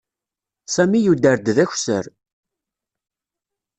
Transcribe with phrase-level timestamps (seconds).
[0.75, 2.05] Sami yuder-d d akessar.